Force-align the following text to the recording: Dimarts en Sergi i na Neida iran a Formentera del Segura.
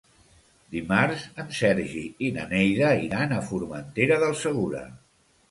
Dimarts 0.75 1.25
en 1.43 1.51
Sergi 1.57 2.01
i 2.29 2.31
na 2.39 2.47
Neida 2.55 2.91
iran 3.09 3.37
a 3.37 3.43
Formentera 3.51 4.19
del 4.27 4.37
Segura. 4.43 4.85